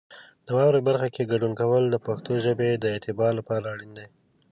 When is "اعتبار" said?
2.93-3.31